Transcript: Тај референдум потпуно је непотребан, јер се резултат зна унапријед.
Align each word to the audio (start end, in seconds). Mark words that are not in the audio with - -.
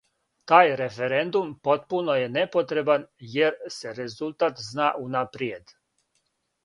Тај 0.51 0.69
референдум 0.79 1.51
потпуно 1.67 2.15
је 2.21 2.31
непотребан, 2.37 3.05
јер 3.37 3.59
се 3.77 3.93
резултат 4.01 4.65
зна 4.71 4.89
унапријед. 5.05 5.77